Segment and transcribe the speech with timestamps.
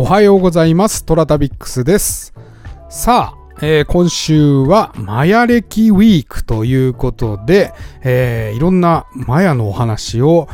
[0.00, 1.04] おはようございます。
[1.04, 2.32] トラタビックスです。
[2.88, 10.48] さあ、えー今週はマヤ歴ウィークということで、えーいろんなマヤのお話を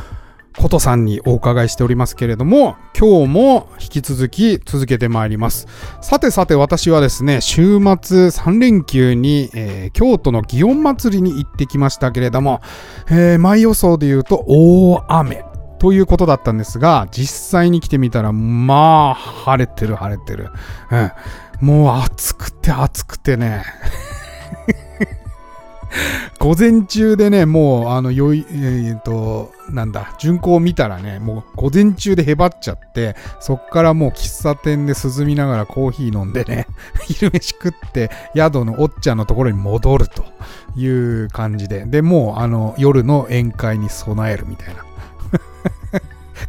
[0.58, 5.68] ことさんにお伺いしておりますけれども、今日も引き続き続けてまいります。
[6.00, 12.62] さてさて私はですね、週末3連休に、えー京都の祇園祭りに行ってきましたけれども、
[13.08, 15.44] えー前予想で言うと大雨。
[15.78, 20.50] ということだったんですが、実際に来てみたら、まあ、晴れてる晴れてる。
[20.90, 21.12] うん。
[21.60, 23.64] もう暑くて暑くてね。
[26.38, 36.66] 午前中でね、もう、あの、よい、えー、と、なんだ、巡行を見たらね、もう午前中でへばっちゃって、そっからもう喫茶店で涼みながらコーヒー飲んでね、
[37.06, 40.24] 昼飯食って、宿のおっちゃんのところに戻ると
[40.76, 44.84] いう感じで、で、もう、あの、夜の宴会に備えるみたいな。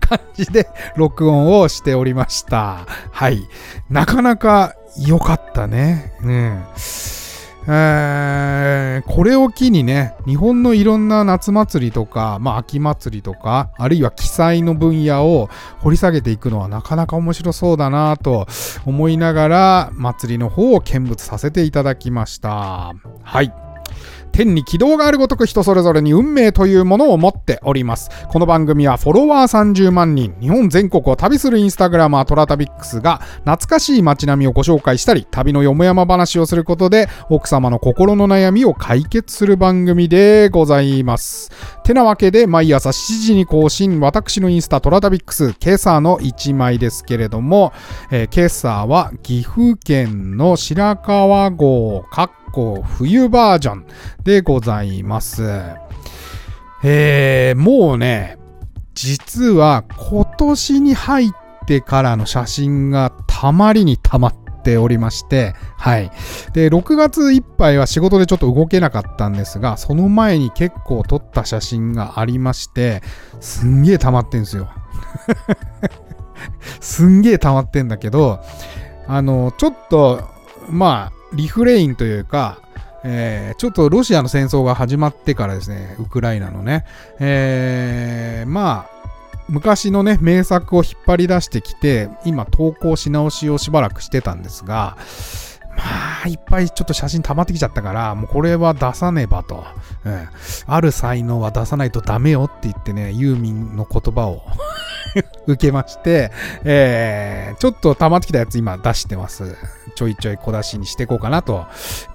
[0.09, 2.85] 感じで録音をしておりました。
[3.11, 3.47] はい。
[3.89, 6.13] なかなか良かったね。
[6.21, 6.63] うん。
[7.69, 15.49] えーこれを機にね、日本のいろんな夏祭りとか、まあ秋祭りとか、あるいは記載の分野を
[15.79, 18.47] 掘り下げていくのはなかなか面白そうだなと
[18.85, 22.93] 思いながら、祭りの方を見物させていただきました。
[23.23, 23.66] はい。
[24.37, 28.11] 天に軌道があるごとく人それぞれに運命というものを持っております。
[28.29, 41.51] この番組はフォロワー30万人、日本全国を旅するインスタグラマートラタビックスが懐かしい街並みをご紹介したり、旅のよもやま話をすることで奥様の心の悩みを解決する番組でございます。
[41.87, 47.71] てなわけで毎朝7時に更新、私のインスタトラタビックス、今朝の1枚ですけれども、
[48.11, 53.85] えー今朝は岐阜県の白川郷、かっこ冬バージョン
[54.21, 55.43] でございます。
[56.83, 58.37] えー、もうね、
[58.93, 61.29] 実は今年に入っ
[61.67, 66.11] てからの写真がたまりにたまってておりまして、はい。
[66.51, 73.01] で、6月いっぱいは仕事でちょっと動けなかったんですが、その前に結構撮った写真がありまして、
[73.39, 74.67] すんげえ溜まってんすよ。
[76.81, 78.41] すんげえ溜まってんだけど、
[79.07, 80.27] あの、ちょっと、
[80.69, 82.59] まあ、リフレインというか、
[83.05, 86.83] えーちょっとロシアの戦争が始まってからですね、ウクライナのね、
[87.19, 88.96] えーまあ、
[89.49, 94.97] 昔のね、名作を引っ張り出してきて、今投稿し直しをしばらくしてたんですが、
[95.77, 99.63] まあ、いっぱいちょっと写真溜まってきちゃったから、もうこれは出さねばと。
[100.05, 100.27] うん
[100.65, 104.41] ある才能は出さないとダメよって言ってね、ユーミンの言葉を
[105.47, 106.31] 受けまして、
[106.63, 109.55] えーちょっと溜まってきたやつ今出してます。
[109.95, 111.65] ちょいちょい小出しにしていこうかなと、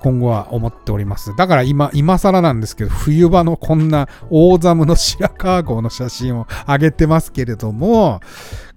[0.01, 1.35] 今後は思っております。
[1.37, 8.21] だから今、今更なんですけど、冬場のこんな大ザムの白川郷の写真を上げてますけれども、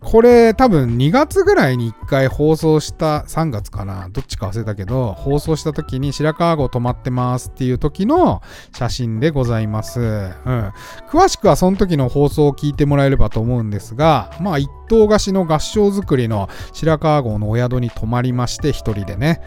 [0.06, 10.00] これ多分2月ぐらいに1回放送した、3月かなどっちか忘れたけど、放送した時に白川郷止まってますっていう時の写真でございます。
[10.00, 10.72] うん。
[11.10, 19.42] 詳しくはその時の放送を聞いてもらえればと思うんですが、まあ一棟貸しの合掌造りの白川郷のお宿に泊まりまして、一人でね。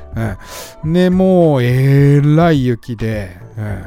[0.83, 0.93] うん。
[0.93, 3.85] で、もう、えらい雪で、うん。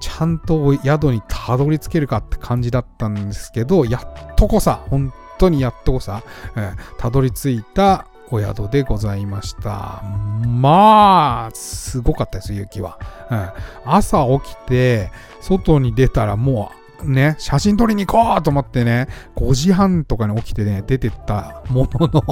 [0.00, 6.22] ちゃんと宿にたどり着けるかって感じだったんですけど、やっとこさ、本当にやっとこさ、
[6.56, 10.02] うんたどり着いたお宿でございました。
[10.46, 12.98] まあ、すごかったです、雪は。
[13.30, 13.50] うん、
[13.84, 15.10] 朝起きて、
[15.40, 22.22] 外に出たらもう、ね、写真撮りに行こうと思ってね、5時半とかに起きてね、出てったものの、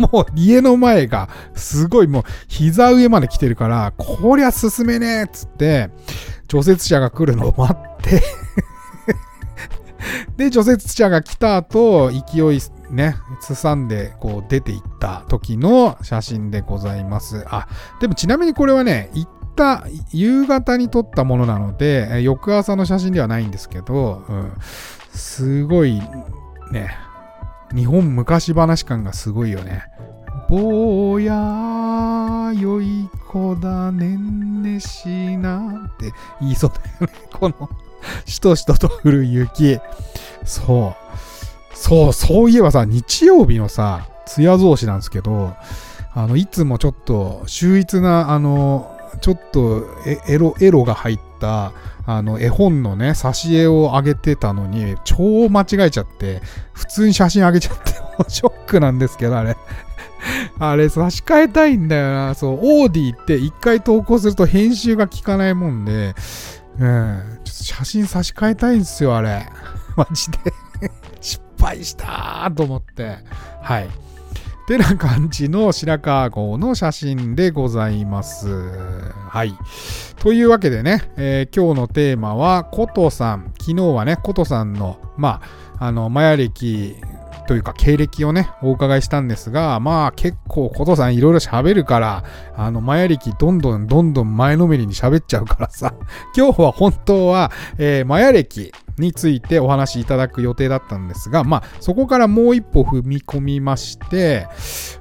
[0.12, 5.90] もう家の前がすごいもう膝上まで来てるから、こりゃ進めねえっつって、
[6.48, 8.22] 除雪車が来るのを待って、
[10.36, 12.60] で、除雪車が来た後、勢い
[12.90, 17.44] ね、すさんでこう出ていった時の写真でございます。
[17.48, 17.68] あ、
[18.00, 24.52] でもちなみにこれはね、行った夕方に撮ったものなので、翌朝の写真ではないんですけど、うん、
[25.12, 26.00] すごい
[26.72, 26.96] ね、
[27.74, 29.84] 日本昔話感がすごいよね。
[30.48, 37.28] 坊や良い子だねんねしなって言いそうだよね。
[37.32, 37.68] この
[38.28, 39.78] しとしとと降る雪。
[40.44, 41.76] そう。
[41.76, 45.54] そう、そういえばさ、日曜日のさ、通夜増しなんですけど、
[46.14, 51.72] あの、いつもちょっと秀逸な、あの、ちょっとエエロ、エロが入った、
[52.06, 56.40] あの、絵本のね、挿絵を上げてたのに、超間違えちゃって、
[56.72, 57.92] 普通に写真上げちゃって、
[58.28, 59.56] ショックなんですけど、あれ。
[60.58, 62.34] あれ、差し替えたいんだよな。
[62.34, 66.14] そう、オーディって一回投稿すると編集が効かないもんで、
[66.80, 69.46] うん、写真差し替えたいんですよ、あれ。
[69.96, 70.38] マジで。
[71.20, 73.18] 失敗したと思って。
[73.62, 73.88] はい。
[74.68, 78.48] てな感じの白川郷の写真でございます。
[79.28, 79.54] はい。
[80.20, 83.52] というわけでね、えー今日のテーマは、ことさん。
[83.58, 85.40] 昨日はね、ことさんの、ま
[85.78, 86.96] あ、あの、マヤ歴
[87.48, 92.22] というか経歴をね、お伺いしたんですが、まあ結構ことさんいろいろ喋るから、
[92.54, 95.94] あの、マヤ歴どんどんどんどん前のめりに喋っちゃうからさ、
[96.36, 104.46] 今日は本当は、えーマヤ歴についてお話しいただく予定だったんですが、まあそこからもう一歩踏み込みまして、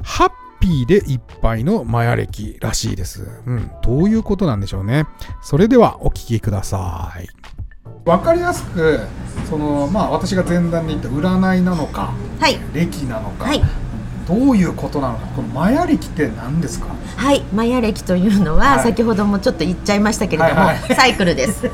[0.01, 3.27] ハッピーでいっぱいのマヤ歴らしいです。
[3.45, 5.05] うん、どういうことなんでしょうね。
[5.41, 7.46] それではお聞きください。
[8.07, 9.01] わかりやすく、
[9.50, 12.57] その、まあ私が前段で言った占いなのか、はい。
[12.74, 13.62] 歴なのか、はい。
[14.25, 16.88] どういうことなのかこのマヤ歴って何ですか？
[17.15, 17.42] はい。
[17.54, 18.83] マヤ歴というのは、はい。
[18.83, 20.95] 先ほどもちょっと言っちゃいましたけれども、はいはい。
[20.95, 21.69] サイクルです。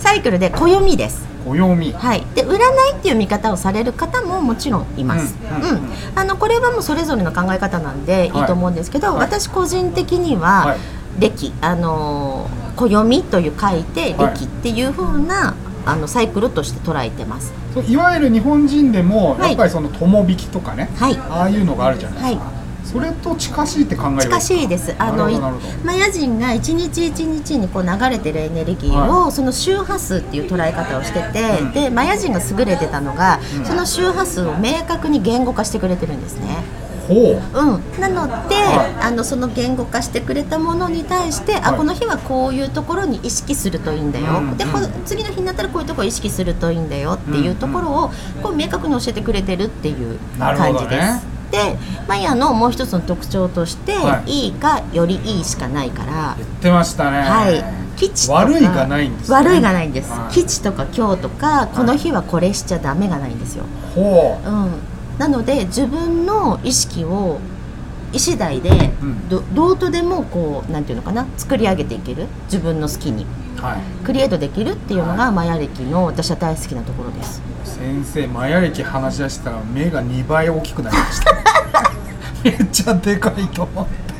[0.00, 0.38] サイクル。
[0.40, 1.24] で暦です。
[1.46, 1.92] 暦。
[1.92, 2.56] はい、で占い
[2.92, 5.90] っていう見方をされる方ももちろんいます、ううんん。
[6.14, 9.16] あのこれはもうそれぞれの考え方なんでいいと思うんですけど、はい。
[9.20, 10.76] 私個人的には、
[11.18, 14.34] はい暦あのー暦という書いてはい。
[14.34, 15.54] 暦っていう風な、
[15.84, 17.52] あのサイクルとして捉えてます。
[17.88, 19.50] いわゆる日本人でもはい。
[19.50, 21.16] やっぱりその友引きとかね、はい。
[21.16, 24.94] ああいうのがあるじゃないですか、はそれと近しいって考え近しいです。
[24.98, 25.30] あの
[25.84, 31.72] マヤ人が一日一日にこう流れてるエネルギーを、その周波数っていう捉え方をしてて、うん。
[31.72, 33.64] でマヤ人が優れてたのが、うん。
[33.66, 36.56] その周波数を明確に言語化してくれてるんですね。
[37.10, 37.58] ほう。
[37.58, 39.06] うん、なので、はい。
[39.06, 41.78] あのその言語化してくれたものに対して、あはい。
[41.78, 44.56] この日はこういうところに意識するといいんだよ、うん。
[44.56, 48.10] でこ次の日になったらこういうところを意識するといいんだよっていうところを、
[48.42, 51.26] こう明確に教えてくれてるっていう感じです。
[51.50, 51.76] で
[52.06, 54.30] マヤのもう一つの特徴として、はい。
[54.44, 57.18] い、いかよりいいしかないから、言ってましたね。
[57.22, 57.64] はい、
[57.96, 59.36] 基地悪いがないんですね。
[59.36, 60.32] 悪いがないんです、はい。
[60.32, 63.64] 基地とか今日とかこの日はこれしちゃダメがないんですよ。
[63.96, 64.48] ほう。
[64.48, 64.70] うん、
[65.20, 67.40] なので自分の意識を
[68.10, 68.70] 意思代で
[69.02, 69.28] うん。
[69.28, 72.26] どどうとでもこうなんていうのかな作り上げていける。
[72.46, 73.26] 自分の好きに。
[73.60, 74.04] はい。
[74.04, 77.42] クリエイトできるっていうのがマヤ歴の私は大好きなところです。
[77.64, 81.34] 先生マヤ歴話し出したら目が2倍大きくなりました。
[82.42, 84.10] めっちゃでかいと思って。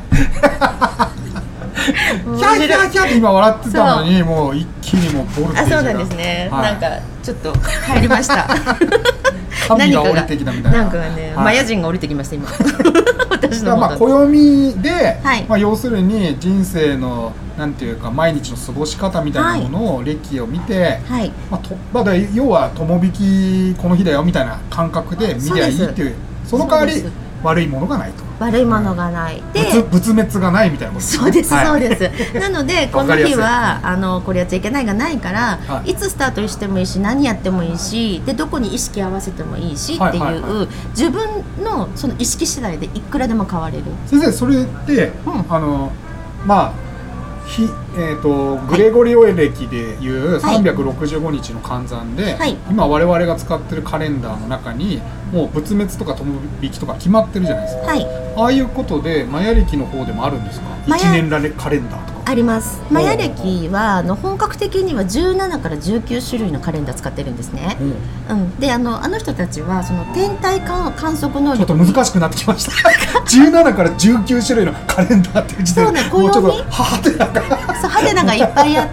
[1.81, 5.77] キャーキャーキャーって今笑ってたのにもう一気にもうボルテーあジが。
[5.77, 6.73] そうなんですね、はい。
[6.73, 6.87] なんか
[7.23, 7.53] ちょっと
[7.87, 8.47] 入りました
[9.67, 10.83] 神が降りてきたみたいな。
[10.83, 11.45] なんかね、はい。
[11.45, 12.47] マヤ人が降りてきました今。
[13.29, 15.45] 私のまあ暦で、はい。
[15.47, 21.31] まあ、要するに人生のなんていうか毎日の過ごし方みたいなものを歴を見て、はい。
[21.49, 23.11] まあとまあ、だ要は友引
[23.73, 26.15] きこの日だよみたいな感覚で見りゃいいっていう
[26.45, 27.03] その代わり
[27.43, 29.41] 悪いものがないと悪いものがない。
[29.53, 31.65] で仏仏滅がないみたいなことそうです、はい。
[31.67, 32.33] そうです。
[32.39, 35.91] なので、この日は、あの、これやっちゃいけないがないから、はい。
[35.91, 41.21] い、つスタートしてもいいし、何やってもいいし、で、どこに意識合わせてもいいし、っていう、自分
[41.63, 43.83] のその意識次第でいくらでも変われる。
[44.07, 45.45] 先生それって、うん。
[45.47, 45.91] あの
[46.45, 46.91] まあ
[47.45, 50.61] ひえー、とグレゴリオ暦でいうはい。
[50.61, 52.55] 365日の換算で、はい。
[52.69, 55.01] 今我々が使ってるカレンダーの中に
[55.33, 57.87] もう仏滅とか友引きとか決まってるじゃないですか。
[57.87, 60.67] はい、ああいうことでマヤ暦の方でもあるんですか？
[60.87, 62.81] 一年ラレカレンダーとかあります。
[62.89, 67.77] マヤ暦は、あの、本格的には17から19種類のカレンダー使ってるんですね。
[68.29, 71.91] うん、で、あの、あの人たちは、その天体観観測能ちょっと力。
[71.91, 72.71] 難しくなってきました
[73.27, 77.41] 17から19種類のカレンダーっていう時点そうねもうちょっと暦はてなんか
[77.81, 78.87] そうハテナがいっぱいあっ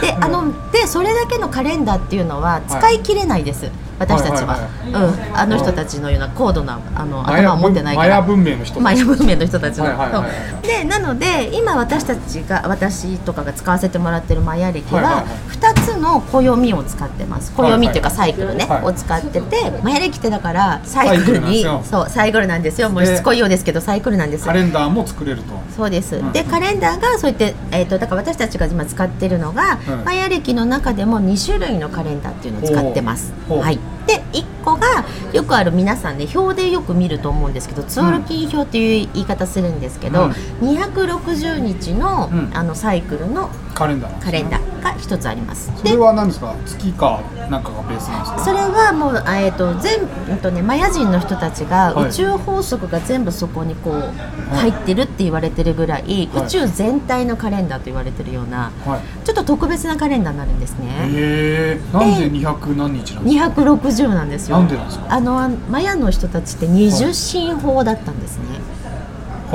[0.00, 8.22] てでうんあのでそれだけのカレンダーっていうのは使い切れないです、私たちは,、はいうん、あの人たちのような高度なあの頭を持ってないかマヤら。
[8.22, 10.32] 文明の人マヤ文明の人たちの、はいはいはいはい。
[10.50, 15.34] そうでなので今私たちが私とかが使わせてもらってるマヤ暦ははいはいはい。
[15.56, 17.52] 2つの暦を使ってます。
[17.52, 22.90] 暦っていうかサイクルね、はいを使っててマヤ暦ってだからサイクルにサイクルなんですよそうサイクルなんですよ。
[22.90, 25.54] もうしつこいようですけどサイクルなんですカレンダーも作れると。
[25.74, 26.32] そうです、うん。
[26.32, 33.32] でカレンダーがそうやって、えー、とだから私たちが今使ってるのが、うんマヤ暦の中でも2種類のカレンダーっていうのを使ってます。
[33.48, 40.30] はい、で1個がよくある皆さんね表でよく見ると思うんですけどツールキン表っていう言い方するんですけど、うん。
[40.30, 42.50] 260日の,、うん。
[42.54, 44.12] あのサイクルのカレンダー。
[44.12, 45.72] ねカレンダーが1つあります。
[45.76, 46.54] それは何ですか？
[46.66, 48.38] 月かなんかがベースなんですか？
[48.44, 50.00] それはもう、あえー、と全
[50.30, 52.08] うんとね、マヤ人の人たちがはい。
[52.08, 56.46] 宇宙法則が全部そこにこう入ってるって言われてるぐらい、はい。
[56.46, 59.00] 宇宙全体のカレンダーと言われてるようなはい。
[59.26, 60.86] ちょっと特別なカレンダーになるんですね。
[61.10, 64.58] へえなんで200何日なんですか？260なんですよ。
[64.58, 65.06] なんでなんですか？
[65.12, 68.44] あのマヤの人たちって二十進法だったんですね。
[68.84, 68.93] は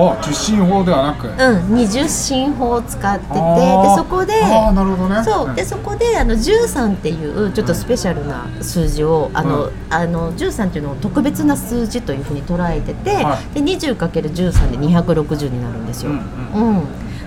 [0.08, 1.27] あ受信法ではなく。
[1.27, 3.39] うん、二十進法を使っててで
[3.96, 5.24] そこでああなるほどね。
[5.24, 5.56] そう。
[5.56, 9.72] でそこであの13っていうちょっとスペシャルな数字をあの、うん。
[9.89, 16.12] あの13っていうのを特別な数字というふうに捉えてて、はで 20×13 で260になるんですよ。
[16.12, 16.18] うん
[16.53, 16.84] うん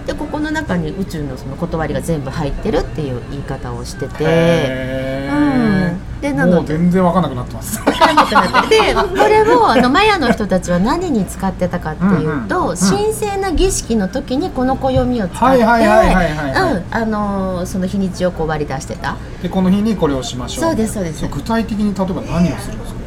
[0.07, 4.25] でここの中に宇宙のその断りが全部入ってるっていう言い方をしてて。
[4.25, 5.91] へうん
[6.23, 6.64] でーもうなの。
[6.64, 7.79] で全然わかんなくなってます。
[7.81, 19.17] わかんなくなってでこれを あのマヤの人たちは何に使ってたかっていうと、うんうんうん神聖な儀式の時にこの暦を使ってあのーその日にちをこう割り出してた。
[19.43, 20.64] でこの日にこれをしましょう。
[20.67, 21.26] そうですそうです。
[21.26, 23.02] 具体的に例えば何をするんですか？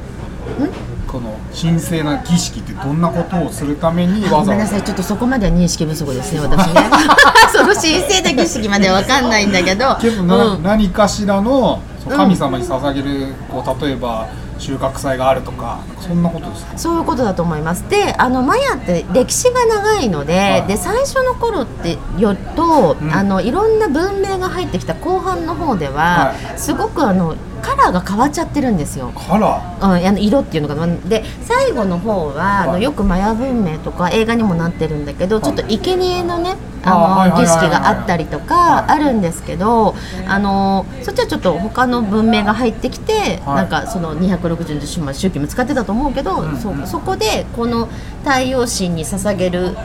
[1.08, 4.52] この神聖な儀式ってどんなことをするためにごわざわざ。
[4.52, 6.82] めんなさいちょっとそこまでは認識不足ですね私ね。
[7.54, 9.96] その神聖な儀式までは分かんないんだけど。
[10.04, 10.64] うん。
[10.64, 16.78] 何かしらの神様に捧げる、こう例えば収穫祭があるとかそんなことですか？
[16.78, 17.90] そういうことだと思います。
[17.90, 20.68] であのマヤって歴史が長いので,、はい。
[20.68, 23.14] で最初の頃ってよると、うん。
[23.14, 27.36] あのいろんな文明が入ってきた後半の方では、はすごくあの
[27.66, 29.12] カラーが変わっちゃってるんですよ。
[29.16, 29.98] カラー？
[29.98, 38.86] うん、あの色っていうのがで最後の方は、あのはいよくマヤ文明とか映画にもなってるんだけど、ちょっと生贄のねあの、儀式があったりとかはい。
[38.92, 39.96] あるんですけど、
[40.28, 43.56] あのそっちはちょっと他の文明が入ってきて、はい。
[43.56, 47.88] なんかその260週宗教も使ってたと思うけど、うんそそこでこの
[48.24, 49.76] 太陽神に捧げるん。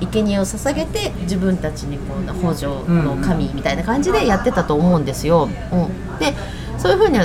[0.00, 5.48] 生贄を捧げて自分たちにこう北条の神みたいな感じでやってたと思うんですよ。
[5.72, 6.34] うん、で
[6.80, 7.18] そういうふうに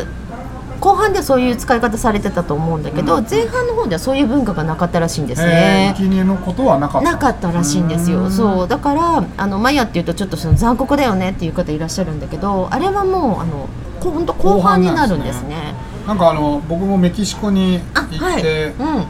[0.81, 5.99] 後半ではそういう使い方されてたと思うんだけど、うん前半の方ではそういう文化がなかったらしいんですえねー。
[5.99, 8.25] 生贄のことはなかったなかったらしいんですよ。
[8.25, 13.67] うそうだからあのマヤっていうとちょっとその残酷だよねっていう方いらっしゃるんだけど、あれはもうあの
[14.01, 15.73] こ本当後半になるんですね。
[16.05, 18.39] なんかあの僕もメキシコにあ行はい。
[18.41, 19.05] って、うん。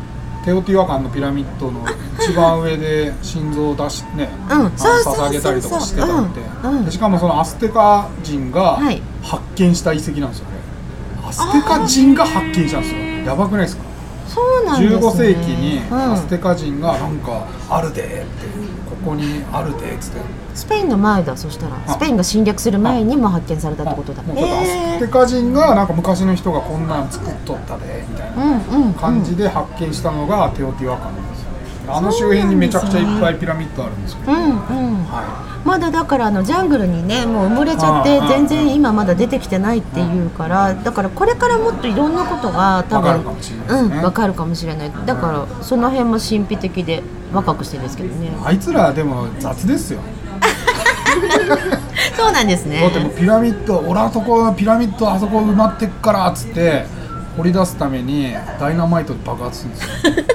[0.46, 1.84] テオティワカンのピラミッドの
[2.20, 4.68] 一番上で心臓を出しね、うん。
[4.68, 6.78] 捧げたりとかしてたって、うん。
[6.78, 6.86] うん。
[6.86, 9.02] でしかもそのアステカ人がはい。
[9.24, 10.52] 発見した遺跡なんですよね、
[11.28, 13.02] アステカ人が発見したんですよ。
[13.26, 13.84] やばくないですか？
[14.36, 15.00] そうなんですね。
[15.00, 18.20] 15世紀にうんアステカ人がなんかあるでって
[18.90, 20.20] ここにあるでっつって
[20.54, 24.22] スペインの前だそしたらスペインが侵略する前にも発見されたってことだ。
[24.24, 28.62] もアステカ人がなんか昔の人がこんなん作っとったでみたいな。
[29.00, 31.35] 感じで発見したのがテオティワカンなんですよ
[31.88, 34.56] あの周辺にめちゃくちゃいっぱいピラミッドあるんですけど、うんうん。
[35.06, 43.98] はまだだからあのジャングルにねもう埋もれちゃって全然今まだ出てきてないっていうからだからこれからもっといろんなことが多分わかるかもしれないですね。
[43.98, 44.92] うんわかるかもしれない。
[45.06, 47.02] だからその辺も神秘的で
[47.34, 48.28] 若くしてるんですけどね。
[48.28, 50.00] い、あいつらでも雑ですよ。
[52.16, 52.82] そうなんですね。
[52.82, 56.86] だってもうピラミッド俺あそこピラミッドあそこ埋まってっからっつって
[57.38, 60.26] 掘り出すためにダイナマイトで爆発するんですよ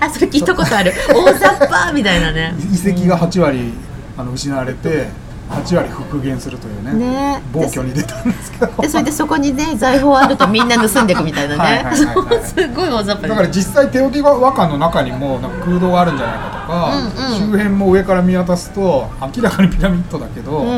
[0.00, 0.92] あそれ聞いたことある。
[1.08, 2.54] 大雑把みたいなね。
[2.72, 3.72] 遺跡が8割
[4.16, 5.08] あの失われて
[5.50, 7.42] 8割復元するというねね。
[7.52, 8.82] 暴挙に出たんですけど。
[8.82, 11.82] でそれでそこにね財宝あるとみんな盗んでいくみたいなね。
[11.84, 12.06] はいす
[12.68, 17.52] ごい大雑把だから実際テオティワカンの中にもなんか空洞があるんじゃないかとか、うんうん。
[17.52, 20.68] 周辺も上から見渡すと明らかにピラミッドだけど、うん。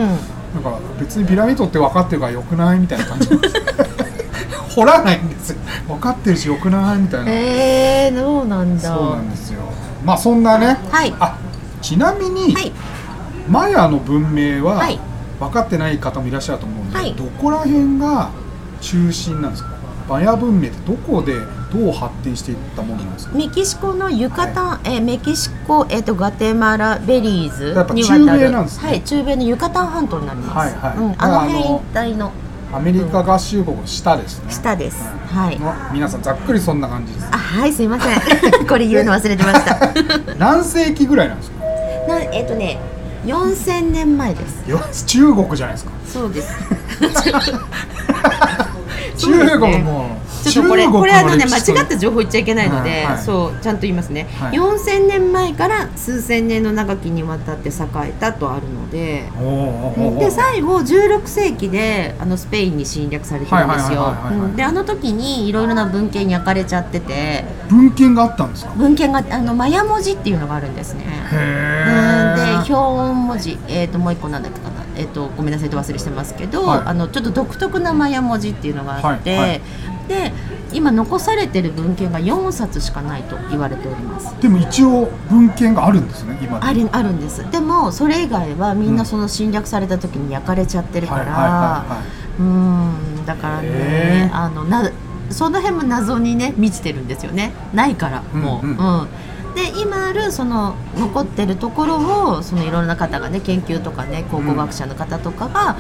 [0.54, 3.28] なんか別にピラミッドって分かってるからよくないみたいな感じ
[4.74, 5.58] 掘らないんですよ。
[5.86, 8.82] 分かってるしよくないみたいな、えー、そうなんだ。
[8.82, 9.60] そうなんですよ。
[10.04, 11.14] まあそんなね、はい。
[11.20, 11.38] あ
[11.80, 12.72] ちなみに、はい。
[13.48, 14.98] マヤの文明ははい。
[15.40, 17.14] 分かってない方もいらっしゃると思うんで、はい。
[17.14, 18.30] どこら辺が
[18.80, 19.70] 中心なんですか？
[20.08, 21.34] マヤ文明ってどこで
[21.72, 23.36] どう発展していったものなんですか？
[23.36, 28.88] メキシコのユカタン、えーメキシコ、えー、とガテマラベリーズやっぱに渡る中米なんですね。
[28.88, 30.98] はい、中米のユカタン半島になります、はいはい。
[30.98, 32.32] うん、あの辺一帯の
[32.72, 34.50] アメリカ合衆国の下ですね。
[34.50, 35.58] 下です、はい。
[35.58, 37.26] の皆さんざっくりそんな感じです。
[37.30, 38.18] あはいすいません。
[38.66, 39.78] これ言うの忘れてました。
[40.38, 41.56] 何世紀ぐらいなんですか？
[42.08, 42.78] なえっ、とね
[43.26, 44.68] 4000年前です。
[44.68, 45.90] よ中国じゃないですか。
[46.06, 46.52] そうです。
[49.18, 50.16] 中国も
[50.50, 53.18] ちょっとこれこれあのね間違った情報言っちゃいけないので、はいはい。
[53.18, 54.56] そうちゃんと言いますね、はい。
[54.56, 57.72] 4000年前から数千年の長きにわたって栄
[58.08, 59.24] えたとあるので
[60.18, 64.14] で最後16世紀であのスペインに侵略されてるんですよ。
[64.56, 67.44] であの時にいろいろな文献に焼かれちゃってて。
[67.68, 68.72] 文献があったんですか？
[68.76, 71.04] 文献があのマヤ文字っていうのがあるんですね。
[71.06, 72.36] へうん。
[72.36, 74.71] でえ標音文字、えー、ともう一個なんだっけかな、
[75.02, 76.82] えー、とごめんなさいと忘れしてますけど、はい。
[76.86, 79.60] あのちょっと独特なマヤ文字っていうのがあって、はいはい。
[80.08, 80.32] で
[80.72, 84.34] 今残されてる文献が4冊しかないと言われております。
[84.40, 87.48] でも一応文献があるんですね今であるあるんです。
[87.50, 91.84] でもそれ以外はみんなその侵略された時に焼かれちゃってるから、
[92.38, 94.36] うんだからへねー。
[94.36, 94.90] あのな
[95.30, 97.52] その辺も謎にね満ちてるんですよね。
[97.72, 98.76] ないからもう、うん。
[98.76, 99.08] うん
[99.54, 105.76] で今あるその残ってるところをそのいろんな方がね研究とかね考古学者の方とかが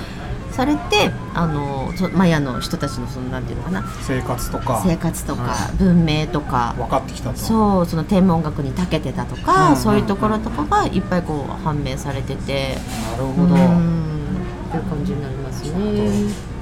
[0.50, 3.84] されて、あのそマヤの人たちのそのなんていうのかな。
[4.02, 4.82] 生活とか。
[4.84, 6.74] 生活とかは文明とか。
[6.76, 7.38] 分かってきたと。
[7.38, 12.76] そうその天文学に長けてたとか、うんそういうところとかがいっぱいこう判明されてて。
[13.12, 14.36] なるほど、うん。
[14.68, 16.52] っていう感じになりますね。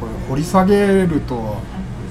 [0.00, 1.56] これ掘り下げると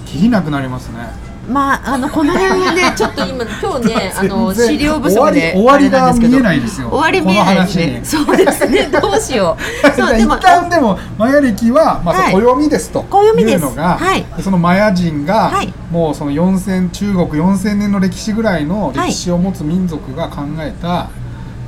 [0.05, 6.89] きりなくなりますねまああのこの辺はねちょっと今今日ね あの資料不足で終わりが見えないですよ。
[6.89, 8.89] 終わり見えないでそうですね。
[9.01, 9.91] どうしよう。
[9.95, 12.33] そうでも一旦でもマヤ歴は、まあ、はい。
[12.33, 13.03] 暦ですと。
[13.03, 13.53] 暦です。
[13.55, 14.25] いうのが、はい。
[14.37, 15.73] でそのマヤ人が、はい。
[15.91, 21.09] もうその4000中国4000年の歴史ぐらいの歴史を持つ民族が考えた、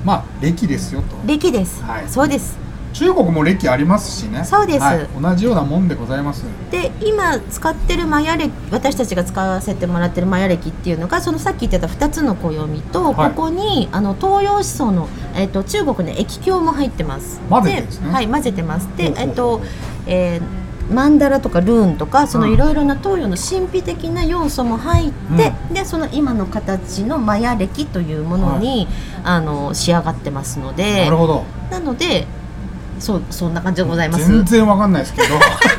[0.05, 1.05] まあ歴ですよと。
[1.25, 2.03] 歴です、はい。
[2.07, 2.57] そうです
[2.93, 4.43] 中国も歴ありますしね。
[4.45, 4.79] そうです。
[4.79, 5.07] はい。
[5.19, 6.45] 同じようなもんでございます。
[6.71, 13.29] で今使ってるマヤ歴私たちが使わせてもらってるマヤ歴っていうのがそのさっき言ってた2つの暦と、はい。
[13.31, 17.41] ここにあの東洋思想の、えっと中国の液経も入ってます。
[17.49, 18.11] 混ぜてるんですね。
[18.11, 18.87] はい混ぜてます。
[18.95, 19.61] でえっと
[20.05, 28.89] えーマンダラとかルーンとかそのうんいろいろな東洋の神秘的な要素も入って、でその今の形のマヤ歴というものに、
[29.23, 31.05] あの仕上がってますので。
[31.05, 31.45] なるほど。
[31.71, 32.27] なので
[33.03, 34.31] そうそんな感じでございます。
[34.31, 35.27] 全然わかんないですけど。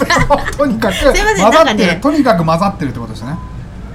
[0.59, 3.38] とにかく混ざってる、ねとにかく混ざってるってことですね。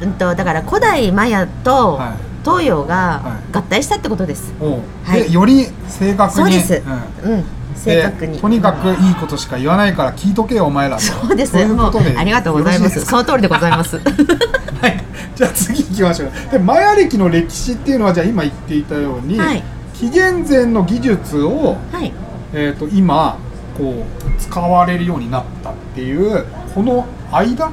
[0.01, 2.09] うんとだから古代マヤとはい。
[2.43, 3.55] 東洋がはい。
[3.55, 4.51] 合体したってことです。
[4.59, 5.25] はい。
[5.25, 6.43] でより正確に。
[6.43, 6.81] そうです。
[7.23, 7.33] うん。
[7.33, 7.43] うん、
[7.75, 8.33] 正確に。
[8.33, 11.03] でとにかくいいことしか言わないから聞いとけよお前らと。
[11.03, 11.51] そうです。
[11.51, 12.89] そういうことでありがとうございま。
[12.89, 13.05] す。
[13.05, 13.99] その通りでございます。
[14.81, 15.03] はい。
[15.35, 16.31] じゃあ次行きましょう。
[16.51, 19.63] でマヤ歴の歴史っていうのはじゃあ今言っていたように、はい。
[19.93, 22.11] 紀元前の技術を、はい。
[22.53, 23.37] えー、と今
[23.77, 27.71] こう使われるようになったっていうこの間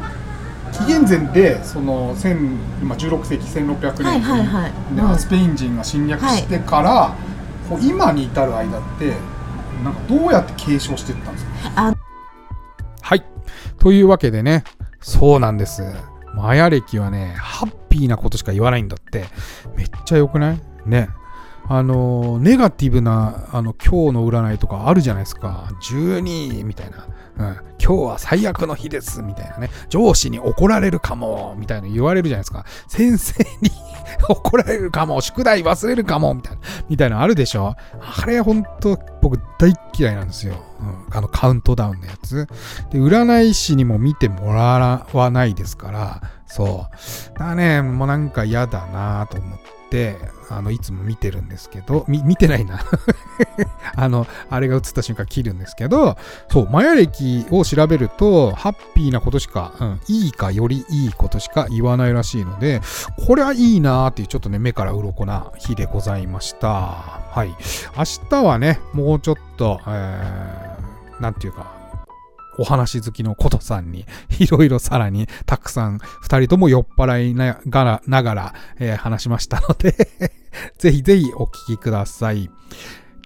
[0.73, 4.69] 紀元前でその1000今16世紀1600年、は
[5.15, 7.15] いスペイン人が侵略してから、
[7.71, 9.15] こう今に至る間って
[9.83, 11.73] なんかどうやって継承していったんですか？
[11.77, 11.95] あ
[13.01, 13.25] はい。
[13.79, 14.65] というわけでね
[15.01, 15.83] そうなんです。
[16.35, 19.25] マヤ歴はねハッピーなことしか言わないんだって。
[19.77, 20.61] めっちゃ良くない？
[20.85, 21.09] ね
[21.69, 25.69] あのネガティブなあの今日の占いとかあるじゃないですか。
[25.83, 27.07] 12みたいな、
[27.39, 29.71] うん、今日は最悪の日ですみたいなね。
[29.89, 32.65] 上司に怒られるかもみたいな言われるじゃないですか。
[32.87, 33.71] 先生に
[34.29, 36.61] 怒られるかも宿題忘れるかもみたいな。
[36.89, 37.75] みたいなあるでしょ。
[38.01, 42.47] あれ本当僕大嫌いなんですよ、うん、あのカウントダウンのやつ。
[42.91, 46.21] で占い師にも見てもらわないですから。
[46.47, 46.87] そ
[47.35, 47.39] う。
[47.39, 49.76] だねもうなんか嫌だなと思って。
[50.49, 52.81] あのいつも見てるんですけどみ見てないな。
[53.97, 56.17] あのあれが映った瞬間切るんですけど
[56.51, 62.81] そうマヤ歴を調べるとハッピーなことしか、うん、いいかよりいいことしか言わないらしいので
[63.27, 66.69] これはいいなーっていうちょっとね目から鱗な日でございました。
[66.69, 67.55] はい。
[67.97, 71.76] 明日はねもうちょっと、えー、なんていうか
[72.59, 74.07] お話好きのことさんに、
[74.39, 79.95] いろいろさらにたくさん、二人とも酔っ払いながら、ながら、えー話しましたので、
[80.79, 82.51] ぜひぜひお聞きください。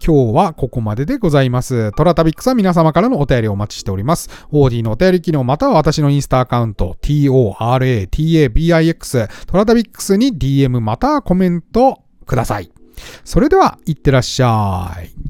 [0.05, 1.93] 今日はここまででございます。
[1.93, 4.31] トラタビックスは皆様からのお便りをお待ちしております。
[4.51, 8.09] OD のお便り機能または私のインスタアカウント TORATABIX
[9.47, 12.73] トラタビックスに DM またはコメントください。
[13.25, 15.30] それでは、いってらっしゃい。